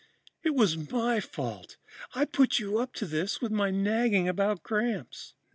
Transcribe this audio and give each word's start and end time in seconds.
It 0.41 0.55
was 0.55 0.89
my 0.91 1.19
fault. 1.19 1.77
I 2.15 2.25
put 2.25 2.57
you 2.57 2.79
up 2.79 2.91
to 2.95 3.05
this 3.05 3.39
with 3.39 3.51
my 3.51 3.69
nagging 3.69 4.27
about 4.27 4.63
Gramps." 4.63 5.35